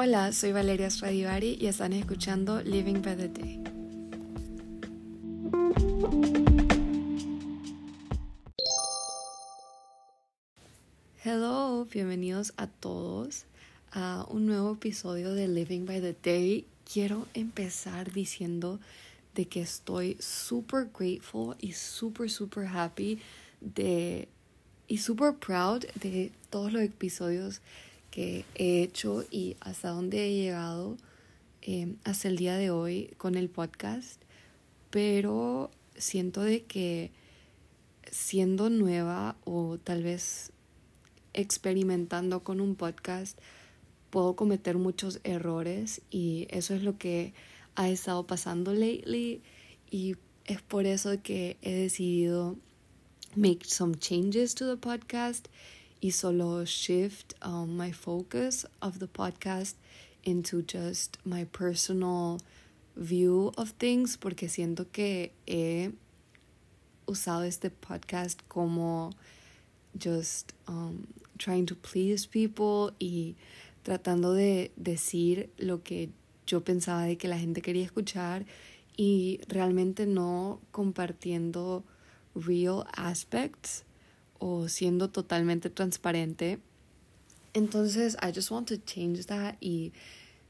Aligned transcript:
Hola, 0.00 0.30
soy 0.30 0.52
Valeria 0.52 0.88
Stradivari 0.88 1.58
y 1.60 1.66
están 1.66 1.92
escuchando 1.92 2.62
Living 2.62 3.02
by 3.02 3.16
the 3.16 3.28
Day. 3.28 3.60
Hello, 11.24 11.84
bienvenidos 11.92 12.52
a 12.56 12.68
todos 12.68 13.46
a 13.90 14.24
un 14.30 14.46
nuevo 14.46 14.74
episodio 14.74 15.34
de 15.34 15.48
Living 15.48 15.84
by 15.84 16.00
the 16.00 16.14
Day. 16.22 16.64
Quiero 16.84 17.26
empezar 17.34 18.12
diciendo 18.12 18.78
de 19.34 19.48
que 19.48 19.62
estoy 19.62 20.16
super 20.20 20.90
grateful 20.96 21.56
y 21.58 21.72
super 21.72 22.30
super 22.30 22.68
happy 22.68 23.18
de 23.60 24.28
y 24.86 24.98
super 24.98 25.34
proud 25.34 25.84
de 26.00 26.30
todos 26.50 26.72
los 26.72 26.82
episodios 26.82 27.60
que 28.10 28.44
he 28.54 28.82
hecho 28.82 29.24
y 29.30 29.56
hasta 29.60 29.90
dónde 29.90 30.26
he 30.26 30.34
llegado 30.34 30.96
eh, 31.62 31.94
hasta 32.04 32.28
el 32.28 32.36
día 32.36 32.56
de 32.56 32.70
hoy 32.70 33.14
con 33.16 33.34
el 33.34 33.48
podcast, 33.48 34.22
pero 34.90 35.70
siento 35.96 36.42
de 36.42 36.64
que 36.64 37.10
siendo 38.10 38.70
nueva 38.70 39.36
o 39.44 39.78
tal 39.82 40.02
vez 40.02 40.52
experimentando 41.34 42.42
con 42.42 42.60
un 42.60 42.74
podcast, 42.74 43.38
puedo 44.10 44.34
cometer 44.36 44.78
muchos 44.78 45.20
errores 45.24 46.00
y 46.10 46.46
eso 46.50 46.74
es 46.74 46.82
lo 46.82 46.96
que 46.98 47.34
ha 47.74 47.88
estado 47.88 48.26
pasando 48.26 48.72
lately 48.72 49.42
y 49.90 50.16
es 50.46 50.62
por 50.62 50.86
eso 50.86 51.22
que 51.22 51.58
he 51.62 51.72
decidido 51.72 52.56
make 53.36 53.64
some 53.64 53.94
changes 53.96 54.54
to 54.54 54.66
the 54.66 54.80
podcast 54.80 55.48
y 56.00 56.10
solo 56.12 56.64
shift 56.64 57.34
um, 57.42 57.76
my 57.76 57.92
focus 57.92 58.66
of 58.80 58.98
the 58.98 59.08
podcast 59.08 59.74
into 60.24 60.62
just 60.62 61.18
my 61.24 61.44
personal 61.44 62.38
view 62.96 63.52
of 63.56 63.70
things 63.78 64.16
porque 64.16 64.48
siento 64.48 64.86
que 64.92 65.32
he 65.46 65.92
usado 67.06 67.44
este 67.44 67.70
podcast 67.70 68.40
como 68.48 69.10
just 69.98 70.52
um, 70.66 71.06
trying 71.38 71.66
to 71.66 71.74
please 71.74 72.26
people 72.26 72.94
y 72.98 73.36
tratando 73.82 74.34
de 74.34 74.70
decir 74.76 75.50
lo 75.58 75.82
que 75.82 76.10
yo 76.46 76.62
pensaba 76.62 77.02
de 77.04 77.16
que 77.16 77.28
la 77.28 77.38
gente 77.38 77.62
quería 77.62 77.84
escuchar 77.84 78.44
y 78.96 79.40
realmente 79.48 80.06
no 80.06 80.60
compartiendo 80.72 81.84
real 82.34 82.84
aspects 82.92 83.84
o 84.38 84.68
siendo 84.68 85.10
totalmente 85.10 85.70
transparente. 85.70 86.58
Entonces, 87.54 88.16
I 88.22 88.32
just 88.34 88.50
want 88.50 88.68
to 88.68 88.76
change 88.76 89.26
that 89.26 89.56
y 89.60 89.92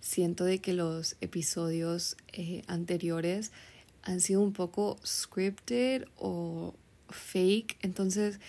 siento 0.00 0.44
de 0.44 0.60
que 0.60 0.72
los 0.72 1.16
episodios 1.20 2.16
eh, 2.32 2.62
anteriores 2.66 3.52
han 4.02 4.20
sido 4.20 4.40
un 4.40 4.52
poco 4.52 4.98
scripted 5.04 6.04
o 6.16 6.74
fake. 7.08 7.78
Entonces, 7.82 8.40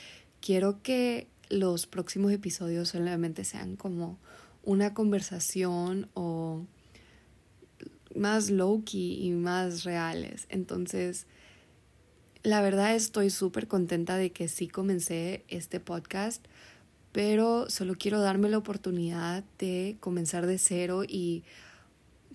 quiero 0.41 0.81
que 0.81 1.27
los 1.49 1.87
próximos 1.87 2.31
episodios 2.31 2.89
solamente 2.89 3.43
sean 3.43 3.75
como 3.75 4.17
una 4.63 4.93
conversación 4.93 6.09
o 6.13 6.65
más 8.15 8.49
low 8.49 8.83
key 8.83 9.25
y 9.25 9.31
más 9.31 9.83
reales. 9.83 10.45
Entonces, 10.49 11.25
la 12.43 12.61
verdad 12.61 12.95
estoy 12.95 13.29
súper 13.29 13.67
contenta 13.67 14.15
de 14.15 14.31
que 14.31 14.47
sí 14.47 14.67
comencé 14.67 15.43
este 15.49 15.79
podcast, 15.79 16.45
pero 17.11 17.69
solo 17.69 17.95
quiero 17.97 18.21
darme 18.21 18.49
la 18.49 18.57
oportunidad 18.57 19.43
de 19.57 19.97
comenzar 19.99 20.45
de 20.45 20.57
cero 20.57 21.03
y 21.05 21.43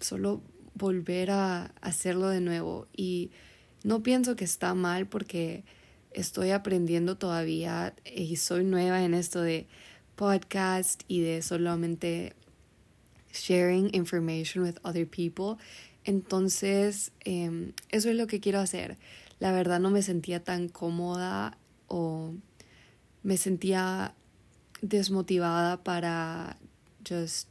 solo 0.01 0.43
volver 0.75 1.31
a 1.31 1.73
hacerlo 1.81 2.29
de 2.29 2.41
nuevo. 2.41 2.87
Y 2.95 3.31
no 3.83 4.03
pienso 4.03 4.37
que 4.37 4.45
está 4.45 4.75
mal 4.75 5.07
porque 5.07 5.65
estoy 6.13 6.51
aprendiendo 6.51 7.17
todavía 7.17 7.95
y 8.05 8.37
soy 8.37 8.65
nueva 8.65 9.05
en 9.05 9.15
esto 9.15 9.41
de 9.41 9.67
podcast 10.17 11.03
y 11.09 11.23
de 11.23 11.41
solamente 11.41 12.35
sharing 13.33 13.95
information 13.95 14.65
with 14.65 14.77
other 14.83 15.09
people. 15.09 15.57
Entonces, 16.05 17.13
em, 17.21 17.73
eso 17.89 18.11
es 18.11 18.17
lo 18.17 18.27
que 18.27 18.41
quiero 18.41 18.61
hacer 18.61 18.99
la 19.39 19.53
verdad 19.53 19.81
no 19.81 19.91
me 19.91 20.03
sentía 20.03 20.43
tan 20.43 20.69
cómoda 20.69 21.59
o 21.89 22.33
me 23.23 23.37
sentía 23.37 24.15
desmotivada 24.83 25.83
para 25.83 26.57
just 27.09 27.49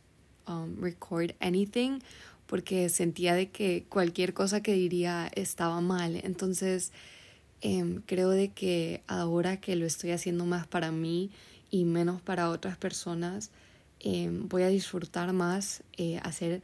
um, 0.48 0.80
record 0.80 1.32
anything 1.40 2.00
porque 2.46 2.90
sentía 2.90 3.34
de 3.34 3.50
que 3.50 3.86
cualquier 3.90 4.34
cosa 4.34 4.62
que 4.62 4.74
diría 4.74 5.32
estaba 5.34 5.82
mal. 5.82 6.20
Entonces 6.24 6.92
em, 7.62 8.02
creo 8.06 8.30
de 8.30 8.50
que 8.50 9.02
ahora 9.08 9.58
que 9.58 9.76
lo 9.76 9.86
estoy 9.86 10.12
haciendo 10.12 10.46
más 10.46 10.68
para 10.68 10.92
mí 10.92 11.32
y 11.72 11.86
menos 11.86 12.22
para 12.22 12.50
otras 12.50 12.78
personas, 12.78 13.50
em, 14.00 14.48
voy 14.50 14.64
a 14.64 14.68
disfrutar 14.68 15.34
más 15.34 15.84
eh, 15.98 16.20
hacer 16.24 16.62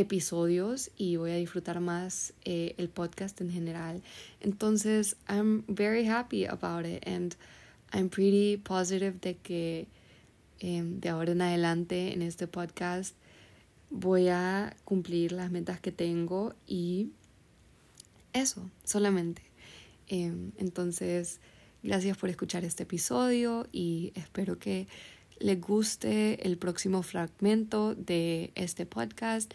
episodios 0.00 0.90
y 0.96 1.16
voy 1.16 1.30
a 1.32 1.36
disfrutar 1.36 1.80
más 1.80 2.32
eh, 2.44 2.74
el 2.78 2.88
podcast 2.88 3.40
en 3.40 3.50
general. 3.50 4.02
Entonces, 4.40 5.16
I'm 5.28 5.64
very 5.68 6.06
happy 6.06 6.46
about 6.46 6.86
it 6.86 7.06
and 7.06 7.36
I'm 7.92 8.08
pretty 8.08 8.56
positive 8.56 9.18
de 9.20 9.36
que 9.36 9.88
em, 10.60 11.00
de 11.00 11.08
ahora 11.08 11.32
en 11.32 11.42
adelante 11.42 12.12
en 12.12 12.22
este 12.22 12.46
podcast 12.46 13.14
voy 13.90 14.28
a 14.28 14.76
cumplir 14.84 15.32
las 15.32 15.50
metas 15.50 15.80
que 15.80 15.92
tengo 15.92 16.54
y 16.66 17.10
eso, 18.32 18.68
solamente. 18.84 19.42
Em, 20.08 20.52
entonces, 20.58 21.40
gracias 21.82 22.16
por 22.16 22.30
escuchar 22.30 22.64
este 22.64 22.84
episodio 22.84 23.66
y 23.72 24.12
espero 24.14 24.58
que 24.58 24.86
les 25.40 25.60
guste 25.60 26.46
el 26.46 26.58
próximo 26.58 27.02
fragmento 27.02 27.94
de 27.94 28.52
este 28.54 28.86
podcast. 28.86 29.52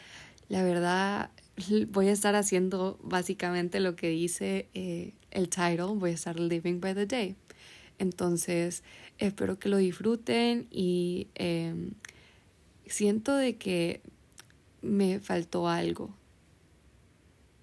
La 0.49 0.63
verdad, 0.63 1.29
voy 1.89 2.07
a 2.07 2.11
estar 2.11 2.35
haciendo 2.35 2.99
básicamente 3.03 3.79
lo 3.79 3.95
que 3.95 4.09
dice 4.09 4.67
eh, 4.73 5.13
el 5.31 5.49
title, 5.49 5.95
voy 5.95 6.11
a 6.11 6.13
estar 6.13 6.39
living 6.39 6.79
by 6.79 6.93
the 6.93 7.05
day. 7.05 7.35
Entonces, 7.97 8.83
espero 9.17 9.57
que 9.57 9.69
lo 9.69 9.77
disfruten 9.77 10.67
y 10.69 11.27
em, 11.35 11.91
siento 12.85 13.35
de 13.35 13.55
que 13.57 14.01
me 14.81 15.19
faltó 15.19 15.67
algo. 15.69 16.13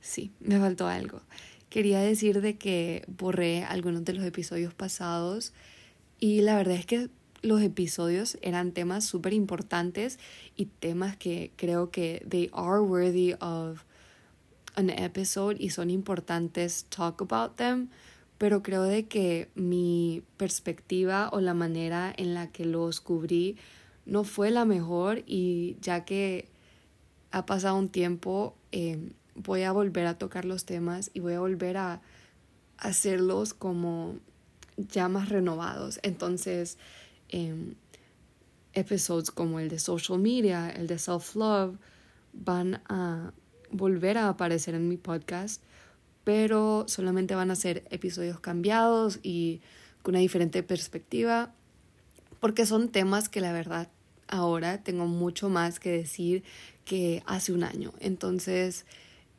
Sí, 0.01 0.33
me 0.41 0.59
faltó 0.59 0.89
algo. 0.89 1.23
Quería 1.69 2.01
decir 2.01 2.41
de 2.41 2.57
que 2.59 3.05
borré 3.07 3.65
algunos 3.65 4.05
de 4.05 4.15
los 4.15 4.25
episodios 4.25 4.75
pasados 4.75 5.53
y 6.19 6.41
la 6.41 6.57
verdad 6.57 6.77
es 6.77 6.87
que 6.87 7.09
los 7.43 7.61
episodios 7.61 8.39
eran 8.41 8.73
temas 8.73 9.05
súper 9.05 9.33
importantes 9.33 10.19
y 10.57 10.67
temas 10.67 11.17
que 11.17 11.51
creo 11.57 11.91
que 11.91 12.25
they 12.29 12.49
are 12.53 12.81
worthy 12.81 13.35
of 13.41 13.85
an 14.77 14.91
episode 14.91 15.57
y 15.59 15.71
son 15.71 15.91
importantes 15.91 16.87
talk 16.89 17.21
about 17.21 17.57
them, 17.57 17.91
pero 18.39 18.63
creo 18.63 18.85
de 18.85 19.07
que 19.07 19.51
mi 19.55 20.23
perspectiva 20.37 21.29
o 21.33 21.41
la 21.41 21.55
manera 21.55 22.13
en 22.17 22.35
la 22.35 22.51
que 22.51 22.65
los 22.65 23.01
cubrí 23.01 23.57
no 24.07 24.25
fue 24.25 24.51
la 24.51 24.65
mejor 24.65 25.23
y 25.27 25.77
ya 25.81 26.05
que 26.05 26.49
ha 27.31 27.47
pasado 27.47 27.77
un 27.77 27.89
tiempo 27.89 28.57
eh, 28.73 28.99
voy 29.35 29.63
a 29.63 29.73
volver 29.73 30.07
a 30.07 30.19
tocar 30.19 30.45
los 30.45 30.65
temas 30.65 31.11
y 31.15 31.21
voy 31.21 31.35
a 31.35 31.41
volver 31.41 31.77
a 31.77 32.01
hacerlos 32.79 33.55
como 33.55 34.17
ya 34.77 35.09
más 35.09 35.29
renovados. 35.29 36.01
Entonces, 36.03 36.79
eh, 37.33 37.75
episodios 38.75 39.31
como 39.31 39.59
el 39.59 39.69
de 39.69 39.79
social 39.79 40.19
media, 40.19 40.71
el 40.71 40.87
de 40.87 40.99
self-love, 40.99 41.77
van 42.33 42.83
a 42.89 43.33
volver 43.71 44.19
a 44.19 44.29
aparecer 44.29 44.75
en 44.75 44.89
mi 44.89 44.97
podcast, 44.97 45.63
pero 46.25 46.85
solamente 46.87 47.35
van 47.35 47.51
a 47.51 47.57
ser 47.57 47.85
episodios 47.91 48.41
cambiados 48.41 49.19
y 49.23 49.61
con 50.03 50.13
una 50.13 50.21
diferente 50.21 50.63
perspectiva, 50.63 51.53
porque 52.41 52.67
son 52.67 52.89
temas 52.89 53.29
que 53.29 53.41
la 53.41 53.53
verdad 53.53 53.89
ahora 54.29 54.83
tengo 54.83 55.07
mucho 55.07 55.49
más 55.49 55.79
que 55.79 55.91
decir 55.91 56.43
que 56.85 57.23
hace 57.27 57.53
un 57.53 57.65
año. 57.65 57.93
Entonces, 58.01 58.87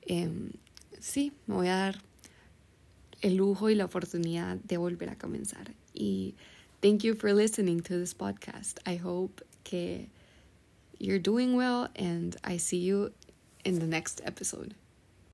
em, 0.01 0.51
sí, 0.99 1.33
me 1.47 1.55
voy 1.55 1.67
a 1.67 1.75
dar 1.75 2.01
el 3.21 3.35
lujo 3.37 3.69
y 3.69 3.75
la 3.75 3.85
oportunidad 3.85 4.57
de 4.57 4.77
volver 4.77 5.09
a 5.09 5.17
comenzar. 5.17 5.73
Y 5.93 6.35
Thank 6.83 7.05
you 7.05 7.15
for 7.15 7.31
listening 7.31 7.79
to 7.83 7.97
this 7.97 8.13
podcast. 8.13 8.77
I 8.85 8.95
hope 8.95 9.41
que 9.63 10.07
you're 10.99 11.17
doing 11.17 11.55
well 11.55 11.87
and 11.95 12.35
I 12.43 12.57
see 12.57 12.75
you 12.75 13.13
in 13.63 13.79
the 13.79 13.87
next 13.87 14.19
episode. 14.25 14.75